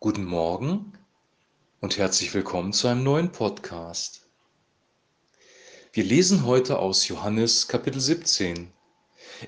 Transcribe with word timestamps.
Guten 0.00 0.26
Morgen 0.26 0.92
und 1.80 1.98
herzlich 1.98 2.32
willkommen 2.32 2.72
zu 2.72 2.86
einem 2.86 3.02
neuen 3.02 3.32
Podcast. 3.32 4.28
Wir 5.92 6.04
lesen 6.04 6.46
heute 6.46 6.78
aus 6.78 7.08
Johannes 7.08 7.66
Kapitel 7.66 8.00
17. 8.00 8.70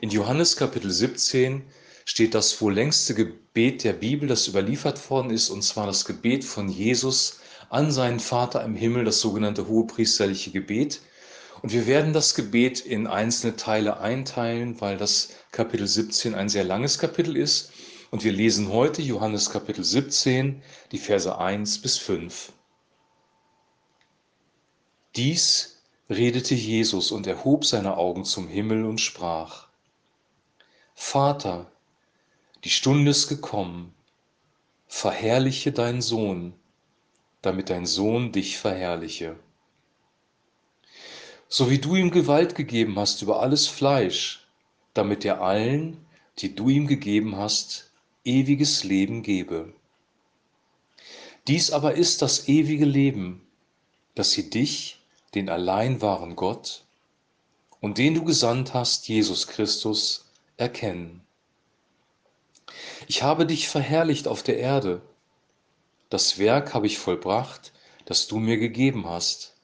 In 0.01 0.11
Johannes 0.11 0.57
Kapitel 0.57 0.91
17 0.91 1.63
steht 2.05 2.35
das 2.35 2.61
wohl 2.61 2.75
längste 2.75 3.15
Gebet 3.15 3.85
der 3.85 3.93
Bibel, 3.93 4.29
das 4.29 4.49
überliefert 4.49 5.09
worden 5.09 5.31
ist, 5.31 5.51
und 5.51 5.63
zwar 5.63 5.87
das 5.87 6.05
Gebet 6.05 6.45
von 6.45 6.69
Jesus 6.69 7.39
an 7.69 7.93
seinen 7.93 8.19
Vater 8.19 8.65
im 8.65 8.75
Himmel, 8.75 9.05
das 9.05 9.21
sogenannte 9.21 9.69
hohepriesterliche 9.69 10.51
Gebet. 10.51 11.01
Und 11.63 11.73
wir 11.73 11.87
werden 11.87 12.13
das 12.13 12.35
Gebet 12.35 12.81
in 12.81 13.07
einzelne 13.07 13.55
Teile 13.55 14.01
einteilen, 14.01 14.81
weil 14.81 14.97
das 14.97 15.29
Kapitel 15.53 15.87
17 15.87 16.35
ein 16.35 16.49
sehr 16.49 16.65
langes 16.65 16.99
Kapitel 16.99 17.37
ist. 17.37 17.71
Und 18.11 18.25
wir 18.25 18.33
lesen 18.33 18.73
heute 18.73 19.03
Johannes 19.03 19.51
Kapitel 19.51 19.85
17, 19.85 20.63
die 20.93 20.99
Verse 20.99 21.39
1 21.39 21.81
bis 21.81 21.99
5. 21.99 22.53
Dies 25.17 25.83
redete 26.09 26.55
Jesus 26.55 27.13
und 27.13 27.27
erhob 27.27 27.65
seine 27.65 27.97
Augen 27.97 28.25
zum 28.25 28.49
Himmel 28.49 28.85
und 28.85 29.01
sprach, 29.01 29.69
Vater, 30.95 31.71
die 32.65 32.71
Stunde 32.71 33.13
ist 33.13 33.29
gekommen, 33.29 33.95
verherrliche 34.89 35.73
deinen 35.73 36.03
Sohn, 36.03 36.55
damit 37.43 37.71
dein 37.71 37.87
Sohn 37.87 38.33
dich 38.33 38.59
verherrliche 38.59 39.37
so 41.53 41.69
wie 41.69 41.79
du 41.79 41.97
ihm 41.97 42.13
Gewalt 42.13 42.55
gegeben 42.55 42.97
hast 42.97 43.23
über 43.23 43.43
alles 43.43 43.67
Fleisch, 43.67 44.47
damit 44.95 45.25
er 45.25 45.43
allen, 45.43 46.07
die 46.39 46.55
du 46.55 46.69
ihm 46.69 46.87
gegeben 46.87 47.37
hast, 47.37 47.90
ewiges 48.25 48.85
Leben 48.85 49.23
gebe. 49.23 49.73
Dies 51.47 51.71
aber 51.71 51.95
ist 51.95 52.23
das 52.23 52.49
ewige 52.49 52.85
Leben, 52.85 53.47
dass 54.15 54.33
sie 54.33 54.51
dich, 54.51 55.01
den 55.35 55.49
allein 55.49 56.03
wahren 56.03 56.37
Gott 56.37 56.85
und 57.81 57.99
den 57.99 58.15
du 58.15 58.25
gesandt 58.25 58.75
hast, 58.75 59.09
Jesus 59.09 59.47
Christus, 59.47 60.31
erkennen. 60.57 61.23
Ich 63.07 63.23
habe 63.23 63.47
dich 63.47 63.69
verherrlicht 63.69 64.29
auf 64.29 64.43
der 64.43 64.59
Erde. 64.59 65.01
Das 66.09 66.39
Werk 66.39 66.75
habe 66.75 66.87
ich 66.87 66.99
vollbracht, 66.99 67.73
das 68.05 68.27
du 68.27 68.39
mir 68.39 68.59
gegeben 68.59 69.07
hast 69.07 69.55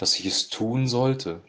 dass 0.00 0.18
ich 0.18 0.24
es 0.24 0.48
tun 0.48 0.88
sollte. 0.88 1.42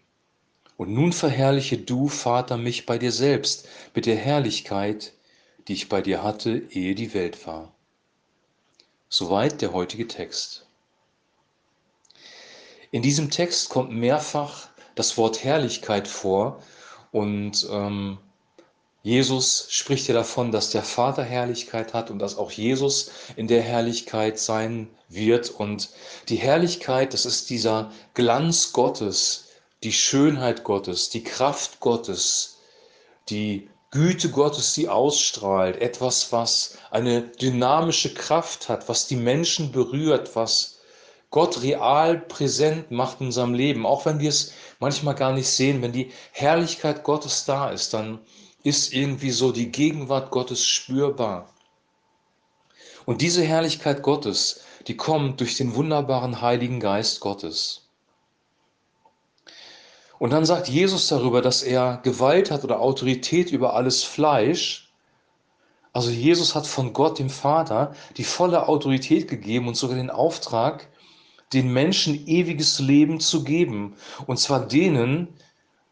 Und 0.75 0.93
nun 0.93 1.13
verherrliche 1.13 1.77
du, 1.77 2.09
Vater, 2.09 2.57
mich 2.57 2.85
bei 2.85 2.97
dir 2.97 3.13
selbst 3.13 3.65
mit 3.95 4.05
der 4.05 4.17
Herrlichkeit, 4.17 5.13
die 5.67 5.73
ich 5.73 5.89
bei 5.89 6.01
dir 6.01 6.23
hatte, 6.23 6.63
ehe 6.69 6.95
die 6.95 7.13
Welt 7.13 7.45
war. 7.45 7.73
Soweit 9.09 9.61
der 9.61 9.73
heutige 9.73 10.07
Text. 10.07 10.65
In 12.91 13.01
diesem 13.01 13.29
Text 13.29 13.69
kommt 13.69 13.91
mehrfach 13.91 14.69
das 14.95 15.17
Wort 15.17 15.43
Herrlichkeit 15.43 16.07
vor 16.07 16.61
und 17.11 17.67
ähm, 17.69 18.17
Jesus 19.03 19.65
spricht 19.69 20.07
ja 20.07 20.13
davon, 20.13 20.51
dass 20.51 20.69
der 20.69 20.83
Vater 20.83 21.23
Herrlichkeit 21.23 21.93
hat 21.93 22.11
und 22.11 22.19
dass 22.19 22.37
auch 22.37 22.51
Jesus 22.51 23.09
in 23.35 23.47
der 23.47 23.63
Herrlichkeit 23.63 24.37
sein 24.37 24.89
wird. 25.09 25.49
Und 25.49 25.89
die 26.29 26.35
Herrlichkeit, 26.35 27.13
das 27.13 27.25
ist 27.25 27.49
dieser 27.49 27.91
Glanz 28.13 28.73
Gottes, 28.73 29.47
die 29.81 29.93
Schönheit 29.93 30.63
Gottes, 30.63 31.09
die 31.09 31.23
Kraft 31.23 31.79
Gottes, 31.79 32.59
die 33.29 33.67
Güte 33.91 34.29
Gottes, 34.29 34.73
die 34.73 34.87
ausstrahlt. 34.87 35.75
Etwas, 35.81 36.31
was 36.31 36.77
eine 36.91 37.23
dynamische 37.23 38.13
Kraft 38.13 38.69
hat, 38.69 38.87
was 38.87 39.07
die 39.07 39.17
Menschen 39.17 39.73
berührt, 39.73 40.33
was 40.35 40.79
Gott 41.29 41.61
real 41.61 42.17
präsent 42.17 42.89
macht 42.91 43.19
in 43.19 43.27
unserem 43.27 43.53
Leben. 43.53 43.85
Auch 43.85 44.05
wenn 44.05 44.19
wir 44.19 44.29
es 44.29 44.53
manchmal 44.79 45.15
gar 45.15 45.33
nicht 45.33 45.49
sehen, 45.49 45.81
wenn 45.81 45.91
die 45.91 46.11
Herrlichkeit 46.31 47.03
Gottes 47.03 47.43
da 47.43 47.69
ist, 47.69 47.93
dann 47.93 48.19
ist 48.63 48.93
irgendwie 48.93 49.31
so 49.31 49.51
die 49.51 49.71
Gegenwart 49.71 50.31
Gottes 50.31 50.65
spürbar. 50.65 51.53
Und 53.05 53.21
diese 53.21 53.43
Herrlichkeit 53.43 54.03
Gottes, 54.03 54.61
die 54.87 54.95
kommt 54.95 55.41
durch 55.41 55.57
den 55.57 55.75
wunderbaren 55.75 56.41
Heiligen 56.41 56.79
Geist 56.79 57.19
Gottes. 57.19 57.89
Und 60.21 60.29
dann 60.29 60.45
sagt 60.45 60.67
Jesus 60.67 61.07
darüber, 61.07 61.41
dass 61.41 61.63
er 61.63 61.99
Gewalt 62.03 62.51
hat 62.51 62.63
oder 62.63 62.79
Autorität 62.79 63.51
über 63.51 63.73
alles 63.73 64.03
Fleisch. 64.03 64.93
Also 65.93 66.11
Jesus 66.11 66.53
hat 66.53 66.67
von 66.67 66.93
Gott, 66.93 67.17
dem 67.17 67.31
Vater, 67.31 67.95
die 68.17 68.23
volle 68.23 68.67
Autorität 68.67 69.27
gegeben 69.27 69.67
und 69.67 69.75
sogar 69.75 69.95
den 69.97 70.11
Auftrag, 70.11 70.87
den 71.53 71.73
Menschen 71.73 72.27
ewiges 72.27 72.77
Leben 72.77 73.19
zu 73.19 73.43
geben. 73.43 73.95
Und 74.27 74.37
zwar 74.37 74.67
denen, 74.67 75.27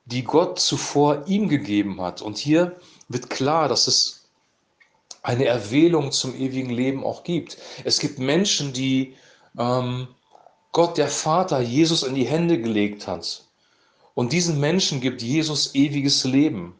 die 0.05 0.23
Gott 0.25 0.59
zuvor 0.59 1.23
ihm 1.25 1.49
gegeben 1.49 1.99
hat. 1.99 2.21
Und 2.21 2.37
hier 2.37 2.75
wird 3.07 3.31
klar, 3.31 3.67
dass 3.67 3.87
es 3.87 4.29
eine 5.23 5.45
Erwählung 5.45 6.11
zum 6.11 6.35
ewigen 6.35 6.69
Leben 6.69 7.03
auch 7.03 7.23
gibt. 7.23 7.57
Es 7.83 7.97
gibt 7.97 8.19
Menschen, 8.19 8.73
die 8.73 9.15
ähm, 9.57 10.07
Gott 10.71 10.99
der 10.99 11.07
Vater 11.07 11.61
Jesus 11.61 12.03
in 12.03 12.13
die 12.13 12.27
Hände 12.27 12.61
gelegt 12.61 13.07
hat. 13.07 13.48
Und 14.19 14.33
diesen 14.33 14.59
Menschen 14.59 14.99
gibt 14.99 15.21
Jesus 15.21 15.75
ewiges 15.75 16.25
Leben. 16.25 16.75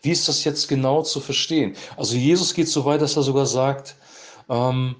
Wie 0.00 0.12
ist 0.12 0.28
das 0.28 0.44
jetzt 0.44 0.68
genau 0.68 1.02
zu 1.02 1.18
verstehen? 1.18 1.74
Also 1.96 2.14
Jesus 2.14 2.54
geht 2.54 2.68
so 2.68 2.84
weit, 2.84 3.02
dass 3.02 3.16
er 3.16 3.24
sogar 3.24 3.46
sagt, 3.46 3.96
ähm, 4.48 4.94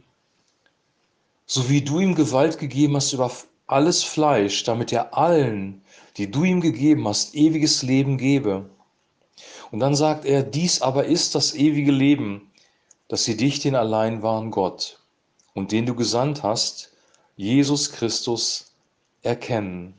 so 1.46 1.70
wie 1.70 1.82
du 1.82 2.00
ihm 2.00 2.16
Gewalt 2.16 2.58
gegeben 2.58 2.96
hast 2.96 3.12
über 3.12 3.30
alles 3.68 4.02
Fleisch, 4.02 4.64
damit 4.64 4.92
er 4.92 5.16
allen, 5.16 5.82
die 6.16 6.28
du 6.28 6.42
ihm 6.42 6.60
gegeben 6.60 7.06
hast, 7.06 7.32
ewiges 7.36 7.84
Leben 7.84 8.18
gebe. 8.18 8.68
Und 9.70 9.78
dann 9.78 9.94
sagt 9.94 10.24
er, 10.24 10.42
dies 10.42 10.82
aber 10.82 11.04
ist 11.04 11.36
das 11.36 11.54
ewige 11.54 11.92
Leben, 11.92 12.50
dass 13.06 13.22
sie 13.22 13.36
dich, 13.36 13.60
den 13.60 13.76
allein 13.76 14.20
wahren 14.24 14.50
Gott 14.50 14.98
und 15.54 15.70
den 15.70 15.86
du 15.86 15.94
gesandt 15.94 16.42
hast, 16.42 16.90
Jesus 17.36 17.92
Christus, 17.92 18.74
erkennen. 19.22 19.94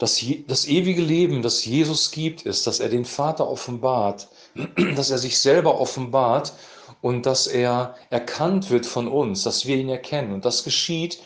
Das, 0.00 0.24
das 0.48 0.66
ewige 0.66 1.02
Leben, 1.02 1.42
das 1.42 1.66
Jesus 1.66 2.10
gibt, 2.10 2.42
ist, 2.42 2.66
dass 2.66 2.80
er 2.80 2.88
den 2.88 3.04
Vater 3.04 3.46
offenbart, 3.46 4.28
dass 4.96 5.10
er 5.10 5.18
sich 5.18 5.38
selber 5.38 5.78
offenbart 5.78 6.54
und 7.02 7.26
dass 7.26 7.46
er 7.46 7.94
erkannt 8.08 8.70
wird 8.70 8.86
von 8.86 9.08
uns, 9.08 9.42
dass 9.42 9.66
wir 9.66 9.76
ihn 9.76 9.90
erkennen. 9.90 10.32
Und 10.32 10.46
das 10.46 10.64
geschieht 10.64 11.20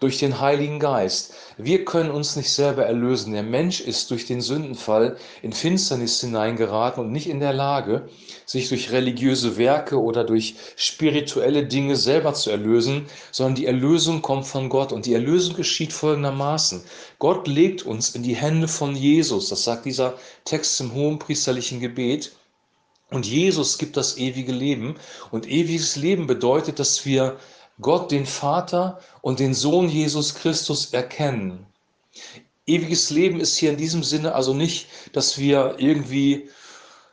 durch 0.00 0.18
den 0.18 0.40
Heiligen 0.40 0.80
Geist. 0.80 1.34
Wir 1.58 1.84
können 1.84 2.10
uns 2.10 2.34
nicht 2.34 2.50
selber 2.50 2.86
erlösen. 2.86 3.34
Der 3.34 3.42
Mensch 3.42 3.80
ist 3.80 4.10
durch 4.10 4.26
den 4.26 4.40
Sündenfall 4.40 5.16
in 5.42 5.52
Finsternis 5.52 6.20
hineingeraten 6.22 7.04
und 7.04 7.12
nicht 7.12 7.28
in 7.28 7.38
der 7.38 7.52
Lage, 7.52 8.08
sich 8.46 8.70
durch 8.70 8.90
religiöse 8.92 9.58
Werke 9.58 10.00
oder 10.00 10.24
durch 10.24 10.54
spirituelle 10.76 11.66
Dinge 11.66 11.96
selber 11.96 12.32
zu 12.32 12.50
erlösen, 12.50 13.06
sondern 13.30 13.56
die 13.56 13.66
Erlösung 13.66 14.22
kommt 14.22 14.46
von 14.46 14.70
Gott. 14.70 14.92
Und 14.92 15.04
die 15.04 15.14
Erlösung 15.14 15.54
geschieht 15.54 15.92
folgendermaßen. 15.92 16.82
Gott 17.18 17.46
legt 17.46 17.84
uns 17.84 18.14
in 18.14 18.22
die 18.22 18.36
Hände 18.36 18.68
von 18.68 18.96
Jesus. 18.96 19.50
Das 19.50 19.64
sagt 19.64 19.84
dieser 19.84 20.14
Text 20.46 20.80
im 20.80 20.94
hohen 20.94 21.18
priesterlichen 21.18 21.78
Gebet. 21.78 22.32
Und 23.10 23.26
Jesus 23.26 23.76
gibt 23.76 23.96
das 23.96 24.16
ewige 24.16 24.52
Leben. 24.52 24.94
Und 25.30 25.46
ewiges 25.46 25.96
Leben 25.96 26.26
bedeutet, 26.26 26.78
dass 26.78 27.04
wir 27.04 27.36
Gott, 27.80 28.10
den 28.10 28.26
Vater 28.26 29.00
und 29.22 29.40
den 29.40 29.54
Sohn 29.54 29.88
Jesus 29.88 30.34
Christus 30.34 30.92
erkennen. 30.92 31.66
Ewiges 32.66 33.10
Leben 33.10 33.40
ist 33.40 33.56
hier 33.56 33.70
in 33.70 33.76
diesem 33.76 34.02
Sinne 34.02 34.34
also 34.34 34.54
nicht, 34.54 34.86
dass 35.12 35.38
wir 35.38 35.76
irgendwie 35.78 36.48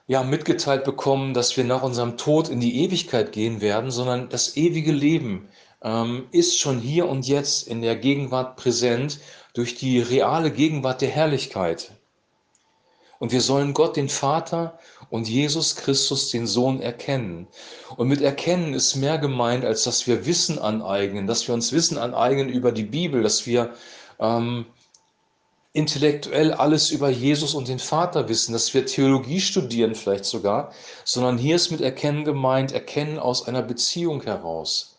ja, 0.08 0.24
mitgeteilt 0.24 0.84
bekommen, 0.84 1.34
dass 1.34 1.58
wir 1.58 1.64
nach 1.64 1.84
unserem 1.84 2.18
Tod 2.18 2.50
in 2.50 2.60
die 2.60 2.84
Ewigkeit 2.84 3.32
gehen 3.32 3.62
werden, 3.62 3.92
sondern 3.92 4.30
das 4.30 4.56
ewige 4.56 4.92
Leben 4.92 5.50
ähm, 5.82 6.28
ist 6.32 6.60
schon 6.60 6.80
hier 6.80 7.08
und 7.10 7.28
jetzt 7.28 7.68
in 7.68 7.82
der 7.82 7.96
Gegenwart 7.96 8.56
präsent 8.56 9.20
durch 9.54 9.76
die 9.76 10.00
reale 10.00 10.52
Gegenwart 10.52 11.02
der 11.02 11.10
Herrlichkeit. 11.10 11.92
Und 13.20 13.32
wir 13.32 13.42
sollen 13.42 13.74
Gott, 13.74 13.96
den 13.96 14.10
Vater 14.10 14.78
und 15.10 15.28
Jesus 15.28 15.76
Christus, 15.76 16.30
den 16.30 16.48
Sohn, 16.48 16.82
erkennen. 16.82 17.48
Und 17.96 18.08
mit 18.08 18.22
erkennen 18.22 18.74
ist 18.74 18.96
mehr 18.96 19.18
gemeint, 19.18 19.66
als 19.66 19.84
dass 19.84 20.06
wir 20.08 20.26
Wissen 20.26 20.60
aneignen, 20.60 21.28
dass 21.28 21.48
wir 21.48 21.56
uns 21.56 21.72
Wissen 21.72 21.98
aneignen 21.98 22.50
über 22.50 22.72
die 22.72 22.84
Bibel, 22.84 23.24
dass 23.24 23.48
wir 23.48 23.74
ähm, 24.20 24.66
intellektuell 25.74 26.54
alles 26.54 26.90
über 26.90 27.10
Jesus 27.10 27.54
und 27.54 27.68
den 27.68 27.80
Vater 27.80 28.30
wissen, 28.30 28.54
dass 28.54 28.74
wir 28.74 28.86
Theologie 28.86 29.40
studieren 29.40 29.94
vielleicht 29.94 30.26
sogar, 30.26 30.72
sondern 31.04 31.38
hier 31.38 31.56
ist 31.56 31.70
mit 31.70 31.82
Erkennen 31.82 32.26
gemeint, 32.26 32.72
Erkennen 32.72 33.20
aus 33.20 33.48
einer 33.48 33.62
Beziehung 33.62 34.24
heraus. 34.24 34.98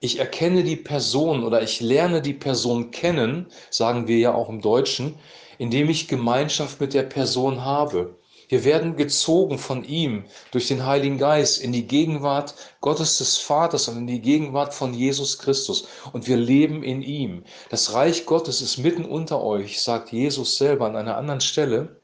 Ich 0.00 0.18
erkenne 0.18 0.62
die 0.62 0.76
Person 0.76 1.42
oder 1.42 1.62
ich 1.62 1.80
lerne 1.80 2.20
die 2.20 2.34
Person 2.34 2.90
kennen, 2.90 3.46
sagen 3.70 4.06
wir 4.06 4.18
ja 4.18 4.34
auch 4.34 4.50
im 4.50 4.60
Deutschen, 4.60 5.14
indem 5.58 5.90
ich 5.90 6.08
Gemeinschaft 6.08 6.80
mit 6.80 6.94
der 6.94 7.04
Person 7.04 7.64
habe. 7.64 8.18
Wir 8.48 8.64
werden 8.64 8.96
gezogen 8.96 9.58
von 9.58 9.84
ihm 9.84 10.24
durch 10.50 10.68
den 10.68 10.84
Heiligen 10.84 11.18
Geist 11.18 11.62
in 11.62 11.72
die 11.72 11.86
Gegenwart 11.86 12.54
Gottes 12.80 13.18
des 13.18 13.38
Vaters 13.38 13.88
und 13.88 13.96
in 13.96 14.06
die 14.06 14.20
Gegenwart 14.20 14.74
von 14.74 14.92
Jesus 14.92 15.38
Christus. 15.38 15.88
Und 16.12 16.28
wir 16.28 16.36
leben 16.36 16.82
in 16.82 17.02
ihm. 17.02 17.44
Das 17.70 17.94
Reich 17.94 18.26
Gottes 18.26 18.60
ist 18.60 18.78
mitten 18.78 19.04
unter 19.04 19.42
euch, 19.42 19.80
sagt 19.80 20.12
Jesus 20.12 20.58
selber 20.58 20.86
an 20.86 20.96
einer 20.96 21.16
anderen 21.16 21.40
Stelle. 21.40 22.00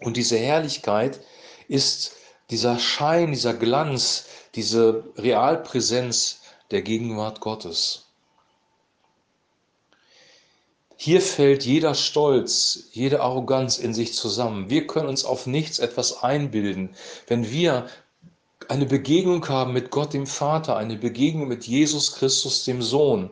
Und 0.00 0.16
diese 0.16 0.38
Herrlichkeit 0.38 1.20
ist 1.66 2.12
dieser 2.50 2.78
Schein, 2.78 3.32
dieser 3.32 3.54
Glanz, 3.54 4.26
diese 4.54 5.04
Realpräsenz 5.16 6.40
der 6.70 6.82
Gegenwart 6.82 7.40
Gottes. 7.40 8.07
Hier 11.00 11.22
fällt 11.22 11.64
jeder 11.64 11.94
Stolz, 11.94 12.88
jede 12.90 13.20
Arroganz 13.20 13.78
in 13.78 13.94
sich 13.94 14.14
zusammen. 14.14 14.68
Wir 14.68 14.88
können 14.88 15.08
uns 15.08 15.24
auf 15.24 15.46
nichts 15.46 15.78
etwas 15.78 16.24
einbilden. 16.24 16.96
Wenn 17.28 17.48
wir 17.52 17.86
eine 18.66 18.84
Begegnung 18.84 19.48
haben 19.48 19.72
mit 19.72 19.92
Gott 19.92 20.12
dem 20.12 20.26
Vater, 20.26 20.76
eine 20.76 20.96
Begegnung 20.96 21.46
mit 21.46 21.68
Jesus 21.68 22.16
Christus 22.16 22.64
dem 22.64 22.82
Sohn, 22.82 23.30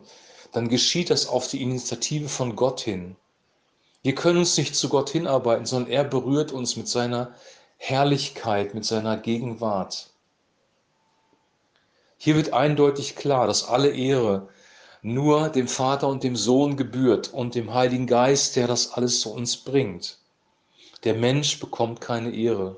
dann 0.53 0.69
geschieht 0.69 1.09
das 1.09 1.27
auf 1.27 1.49
die 1.49 1.61
Initiative 1.61 2.29
von 2.29 2.55
Gott 2.55 2.79
hin. 2.79 3.17
Wir 4.01 4.15
können 4.15 4.37
uns 4.39 4.55
nicht 4.55 4.73
zu 4.73 4.87
Gott 4.87 5.09
hinarbeiten, 5.09 5.65
sondern 5.65 5.91
er 5.91 6.05
berührt 6.05 6.53
uns 6.53 6.77
mit 6.77 6.87
seiner 6.87 7.35
Herrlichkeit, 7.75 8.75
mit 8.75 8.85
seiner 8.85 9.17
Gegenwart. 9.17 10.07
Hier 12.17 12.37
wird 12.37 12.53
eindeutig 12.53 13.17
klar, 13.17 13.45
dass 13.45 13.67
alle 13.67 13.89
Ehre 13.89 14.47
nur 15.01 15.49
dem 15.49 15.67
Vater 15.67 16.07
und 16.07 16.23
dem 16.23 16.35
Sohn 16.35 16.77
gebührt 16.77 17.33
und 17.33 17.55
dem 17.55 17.73
Heiligen 17.73 18.07
Geist, 18.07 18.55
der 18.55 18.67
das 18.67 18.93
alles 18.93 19.21
zu 19.21 19.31
uns 19.31 19.57
bringt. 19.57 20.17
Der 21.03 21.13
Mensch 21.13 21.59
bekommt 21.59 22.01
keine 22.01 22.33
Ehre. 22.33 22.77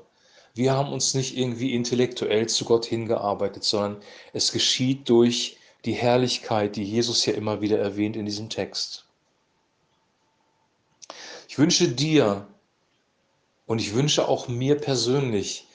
Wir 0.54 0.74
haben 0.74 0.92
uns 0.92 1.14
nicht 1.14 1.36
irgendwie 1.36 1.74
intellektuell 1.74 2.48
zu 2.48 2.64
Gott 2.64 2.84
hingearbeitet, 2.84 3.64
sondern 3.64 4.02
es 4.32 4.52
geschieht 4.52 5.08
durch 5.08 5.56
die 5.84 5.92
Herrlichkeit, 5.92 6.76
die 6.76 6.84
Jesus 6.84 7.24
ja 7.24 7.32
immer 7.32 7.60
wieder 7.60 7.78
erwähnt 7.78 8.16
in 8.16 8.26
diesem 8.26 8.50
Text. 8.50 9.06
Ich 11.48 11.58
wünsche 11.58 11.88
dir 11.88 12.46
und 13.66 13.80
ich 13.80 13.94
wünsche 13.94 14.28
auch 14.28 14.48
mir 14.48 14.76
persönlich, 14.76 15.66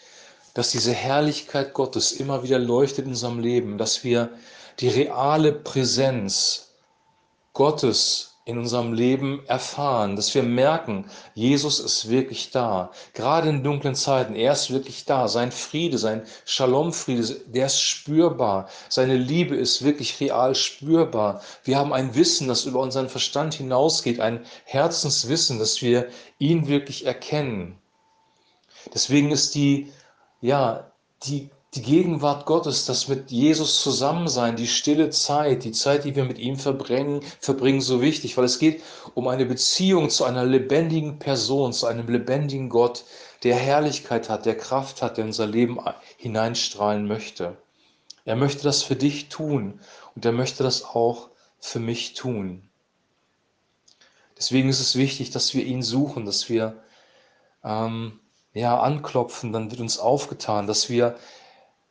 dass 0.53 0.71
diese 0.71 0.93
Herrlichkeit 0.93 1.73
Gottes 1.73 2.13
immer 2.13 2.43
wieder 2.43 2.59
leuchtet 2.59 3.05
in 3.05 3.11
unserem 3.11 3.39
Leben, 3.39 3.77
dass 3.77 4.03
wir 4.03 4.37
die 4.79 4.89
reale 4.89 5.51
Präsenz 5.51 6.73
Gottes 7.53 8.35
in 8.47 8.59
unserem 8.59 8.93
Leben 8.93 9.43
erfahren, 9.47 10.15
dass 10.15 10.35
wir 10.35 10.43
merken, 10.43 11.09
Jesus 11.33 11.79
ist 11.79 12.09
wirklich 12.09 12.51
da. 12.51 12.91
Gerade 13.15 13.49
in 13.49 13.63
dunklen 13.63 13.95
Zeiten, 13.95 14.35
er 14.35 14.53
ist 14.53 14.69
wirklich 14.69 15.05
da. 15.05 15.27
Sein 15.27 15.51
Friede, 15.51 15.97
sein 15.97 16.27
Shalom-Friede, 16.45 17.41
der 17.47 17.65
ist 17.65 17.81
spürbar. 17.81 18.69
Seine 18.87 19.17
Liebe 19.17 19.55
ist 19.55 19.83
wirklich 19.83 20.19
real 20.19 20.53
spürbar. 20.53 21.41
Wir 21.63 21.77
haben 21.77 21.91
ein 21.91 22.13
Wissen, 22.13 22.47
das 22.47 22.65
über 22.65 22.81
unseren 22.81 23.09
Verstand 23.09 23.55
hinausgeht, 23.55 24.19
ein 24.19 24.45
Herzenswissen, 24.65 25.57
dass 25.57 25.81
wir 25.81 26.09
ihn 26.37 26.67
wirklich 26.67 27.07
erkennen. 27.07 27.79
Deswegen 28.93 29.31
ist 29.31 29.55
die, 29.55 29.91
ja, 30.41 30.91
die 31.23 31.49
die 31.75 31.81
Gegenwart 31.81 32.45
Gottes, 32.45 32.85
das 32.85 33.09
mit 33.09 33.31
Jesus 33.31 33.81
Zusammensein, 33.81 34.55
die 34.55 34.67
stille 34.67 35.09
Zeit, 35.09 35.65
die 35.65 35.73
Zeit, 35.73 36.05
die 36.05 36.15
wir 36.15 36.23
mit 36.23 36.39
ihm 36.39 36.57
verbringen, 36.57 37.21
verbringen, 37.41 37.81
so 37.81 38.01
wichtig, 38.01 38.37
weil 38.37 38.45
es 38.45 38.59
geht 38.59 38.81
um 39.13 39.27
eine 39.27 39.45
Beziehung 39.45 40.09
zu 40.09 40.23
einer 40.23 40.45
lebendigen 40.45 41.19
Person, 41.19 41.73
zu 41.73 41.85
einem 41.87 42.07
lebendigen 42.07 42.69
Gott, 42.69 43.03
der 43.43 43.55
Herrlichkeit 43.55 44.29
hat, 44.29 44.45
der 44.45 44.57
Kraft 44.57 45.01
hat, 45.01 45.17
der 45.17 45.25
unser 45.25 45.47
Leben 45.47 45.79
hineinstrahlen 46.17 47.07
möchte. 47.07 47.57
Er 48.23 48.37
möchte 48.37 48.63
das 48.63 48.81
für 48.81 48.95
dich 48.95 49.27
tun 49.27 49.81
und 50.15 50.25
er 50.25 50.31
möchte 50.31 50.63
das 50.63 50.83
auch 50.83 51.29
für 51.59 51.79
mich 51.79 52.13
tun. 52.13 52.69
Deswegen 54.37 54.69
ist 54.69 54.79
es 54.79 54.95
wichtig, 54.95 55.31
dass 55.31 55.53
wir 55.53 55.65
ihn 55.65 55.83
suchen, 55.83 56.25
dass 56.25 56.49
wir 56.49 56.81
ähm, 57.63 58.19
ja, 58.53 58.79
anklopfen, 58.79 59.51
dann 59.51 59.71
wird 59.71 59.81
uns 59.81 59.99
aufgetan, 59.99 60.67
dass 60.67 60.89
wir 60.89 61.17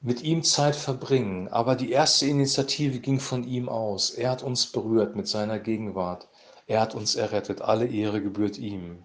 mit 0.05 0.23
ihm 0.23 0.43
Zeit 0.43 0.77
verbringen. 0.77 1.49
Aber 1.49 1.75
die 1.77 1.91
erste 1.91 2.27
Initiative 2.27 3.01
ging 3.01 3.19
von 3.19 3.43
ihm 3.43 3.71
aus. 3.71 4.11
Er 4.11 4.31
hat 4.31 4.43
uns 4.43 4.67
berührt 4.67 5.17
mit 5.17 5.27
seiner 5.27 5.59
Gegenwart. 5.59 6.29
Er 6.67 6.83
hat 6.83 6.95
uns 6.95 7.15
errettet. 7.15 7.63
Alle 7.63 7.87
Ehre 7.87 8.23
gebührt 8.23 8.59
ihm. 8.59 9.03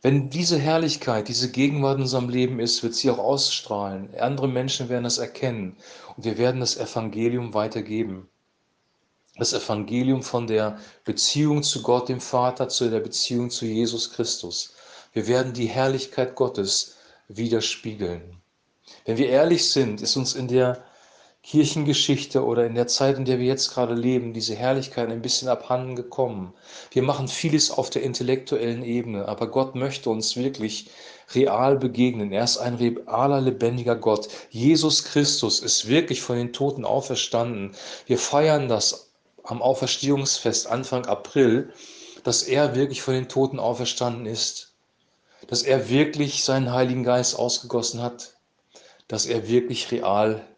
Wenn 0.00 0.30
diese 0.30 0.58
Herrlichkeit, 0.58 1.28
diese 1.28 1.52
Gegenwart 1.52 1.96
in 1.96 2.02
unserem 2.02 2.30
Leben 2.30 2.58
ist, 2.58 2.82
wird 2.82 2.94
sie 2.94 3.10
auch 3.10 3.18
ausstrahlen. 3.18 4.08
Andere 4.18 4.48
Menschen 4.48 4.88
werden 4.88 5.04
das 5.04 5.18
erkennen 5.18 5.76
und 6.16 6.24
wir 6.24 6.38
werden 6.38 6.60
das 6.60 6.76
Evangelium 6.78 7.52
weitergeben. 7.54 8.28
Das 9.36 9.52
Evangelium 9.52 10.22
von 10.22 10.46
der 10.46 10.78
Beziehung 11.04 11.62
zu 11.62 11.82
Gott, 11.82 12.08
dem 12.08 12.20
Vater, 12.20 12.68
zu 12.68 12.90
der 12.90 13.00
Beziehung 13.00 13.50
zu 13.50 13.66
Jesus 13.66 14.12
Christus. 14.12 14.74
Wir 15.12 15.26
werden 15.26 15.52
die 15.52 15.66
Herrlichkeit 15.66 16.34
Gottes 16.34 16.96
widerspiegeln. 17.28 18.40
Wenn 19.04 19.18
wir 19.18 19.28
ehrlich 19.28 19.70
sind, 19.70 20.00
ist 20.00 20.16
uns 20.16 20.34
in 20.34 20.48
der 20.48 20.82
Kirchengeschichte 21.42 22.44
oder 22.44 22.64
in 22.66 22.74
der 22.74 22.86
Zeit, 22.86 23.18
in 23.18 23.24
der 23.24 23.38
wir 23.38 23.46
jetzt 23.46 23.74
gerade 23.74 23.94
leben, 23.94 24.32
diese 24.32 24.54
Herrlichkeit 24.54 25.10
ein 25.10 25.22
bisschen 25.22 25.48
abhanden 25.48 25.96
gekommen. 25.96 26.54
Wir 26.92 27.02
machen 27.02 27.28
vieles 27.28 27.70
auf 27.70 27.90
der 27.90 28.04
intellektuellen 28.04 28.84
Ebene, 28.84 29.28
aber 29.28 29.50
Gott 29.50 29.74
möchte 29.74 30.08
uns 30.08 30.36
wirklich 30.36 30.88
real 31.34 31.76
begegnen. 31.76 32.32
Er 32.32 32.44
ist 32.44 32.58
ein 32.58 32.76
realer, 32.76 33.40
lebendiger 33.40 33.96
Gott. 33.96 34.28
Jesus 34.50 35.04
Christus 35.04 35.60
ist 35.60 35.88
wirklich 35.88 36.22
von 36.22 36.36
den 36.36 36.52
Toten 36.52 36.84
auferstanden. 36.84 37.72
Wir 38.06 38.18
feiern 38.18 38.68
das 38.68 39.10
am 39.42 39.60
Auferstehungsfest 39.60 40.68
Anfang 40.68 41.06
April, 41.06 41.72
dass 42.22 42.44
er 42.44 42.76
wirklich 42.76 43.02
von 43.02 43.14
den 43.14 43.28
Toten 43.28 43.58
auferstanden 43.58 44.26
ist 44.26 44.71
dass 45.52 45.64
er 45.64 45.90
wirklich 45.90 46.44
seinen 46.44 46.72
Heiligen 46.72 47.04
Geist 47.04 47.38
ausgegossen 47.38 48.00
hat, 48.00 48.38
dass 49.06 49.26
er 49.26 49.48
wirklich 49.48 49.90
real 49.92 50.48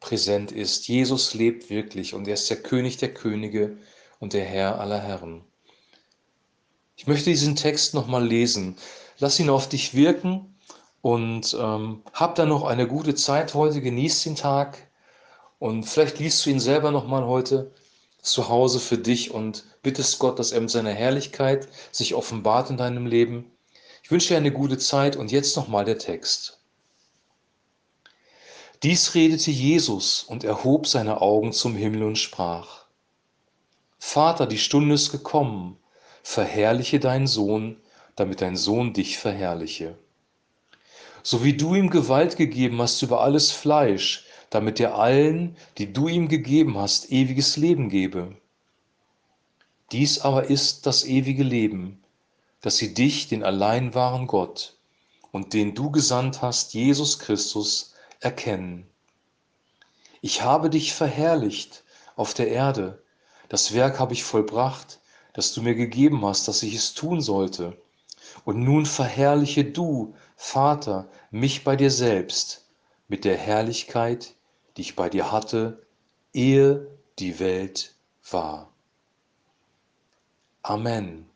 präsent 0.00 0.50
ist. 0.50 0.88
Jesus 0.88 1.32
lebt 1.34 1.70
wirklich 1.70 2.12
und 2.12 2.26
er 2.26 2.34
ist 2.34 2.50
der 2.50 2.60
König 2.60 2.96
der 2.96 3.14
Könige 3.14 3.76
und 4.18 4.32
der 4.32 4.44
Herr 4.44 4.80
aller 4.80 4.98
Herren. 4.98 5.44
Ich 6.96 7.06
möchte 7.06 7.30
diesen 7.30 7.54
Text 7.54 7.94
nochmal 7.94 8.26
lesen. 8.26 8.74
Lass 9.20 9.38
ihn 9.38 9.48
auf 9.48 9.68
dich 9.68 9.94
wirken 9.94 10.56
und 11.02 11.56
ähm, 11.56 12.02
hab 12.12 12.34
dann 12.34 12.48
noch 12.48 12.64
eine 12.64 12.88
gute 12.88 13.14
Zeit 13.14 13.54
heute. 13.54 13.80
Genieß 13.80 14.24
den 14.24 14.34
Tag 14.34 14.88
und 15.60 15.84
vielleicht 15.84 16.18
liest 16.18 16.44
du 16.44 16.50
ihn 16.50 16.58
selber 16.58 16.90
nochmal 16.90 17.26
heute 17.26 17.70
zu 18.22 18.48
Hause 18.48 18.80
für 18.80 18.98
dich 18.98 19.30
und 19.30 19.66
bittest 19.84 20.18
Gott, 20.18 20.40
dass 20.40 20.50
er 20.50 20.62
mit 20.62 20.70
seiner 20.70 20.90
Herrlichkeit 20.90 21.68
sich 21.92 22.16
offenbart 22.16 22.70
in 22.70 22.76
deinem 22.76 23.06
Leben. 23.06 23.52
Ich 24.06 24.12
wünsche 24.12 24.28
dir 24.28 24.36
eine 24.36 24.52
gute 24.52 24.78
Zeit 24.78 25.16
und 25.16 25.32
jetzt 25.32 25.56
nochmal 25.56 25.84
der 25.84 25.98
Text. 25.98 26.60
Dies 28.84 29.16
redete 29.16 29.50
Jesus 29.50 30.22
und 30.22 30.44
erhob 30.44 30.86
seine 30.86 31.20
Augen 31.20 31.52
zum 31.52 31.74
Himmel 31.74 32.04
und 32.04 32.16
sprach, 32.16 32.84
Vater, 33.98 34.46
die 34.46 34.58
Stunde 34.58 34.94
ist 34.94 35.10
gekommen, 35.10 35.76
verherrliche 36.22 37.00
deinen 37.00 37.26
Sohn, 37.26 37.80
damit 38.14 38.42
dein 38.42 38.54
Sohn 38.54 38.92
dich 38.92 39.18
verherrliche. 39.18 39.98
So 41.24 41.42
wie 41.42 41.56
du 41.56 41.74
ihm 41.74 41.90
Gewalt 41.90 42.36
gegeben 42.36 42.80
hast 42.80 43.02
über 43.02 43.22
alles 43.22 43.50
Fleisch, 43.50 44.24
damit 44.50 44.78
er 44.78 44.94
allen, 44.94 45.56
die 45.78 45.92
du 45.92 46.06
ihm 46.06 46.28
gegeben 46.28 46.78
hast, 46.78 47.10
ewiges 47.10 47.56
Leben 47.56 47.88
gebe. 47.88 48.36
Dies 49.90 50.20
aber 50.20 50.44
ist 50.44 50.86
das 50.86 51.04
ewige 51.04 51.42
Leben, 51.42 52.04
dass 52.60 52.76
sie 52.76 52.94
dich, 52.94 53.28
den 53.28 53.44
allein 53.44 53.94
wahren 53.94 54.26
Gott 54.26 54.76
und 55.32 55.52
den 55.52 55.74
du 55.74 55.90
gesandt 55.90 56.42
hast, 56.42 56.74
Jesus 56.74 57.18
Christus, 57.18 57.94
erkennen. 58.20 58.88
Ich 60.20 60.42
habe 60.42 60.70
dich 60.70 60.94
verherrlicht 60.94 61.84
auf 62.16 62.34
der 62.34 62.48
Erde. 62.48 63.02
Das 63.48 63.74
Werk 63.74 64.00
habe 64.00 64.14
ich 64.14 64.24
vollbracht, 64.24 65.00
das 65.34 65.52
du 65.52 65.62
mir 65.62 65.74
gegeben 65.74 66.24
hast, 66.24 66.48
dass 66.48 66.62
ich 66.62 66.74
es 66.74 66.94
tun 66.94 67.20
sollte. 67.20 67.76
Und 68.44 68.60
nun 68.60 68.86
verherrliche 68.86 69.64
du, 69.64 70.14
Vater, 70.36 71.08
mich 71.30 71.64
bei 71.64 71.76
dir 71.76 71.90
selbst 71.90 72.64
mit 73.08 73.24
der 73.24 73.36
Herrlichkeit, 73.36 74.34
die 74.76 74.82
ich 74.82 74.96
bei 74.96 75.08
dir 75.08 75.30
hatte, 75.30 75.86
ehe 76.32 76.88
die 77.18 77.38
Welt 77.38 77.94
war. 78.30 78.72
Amen. 80.62 81.28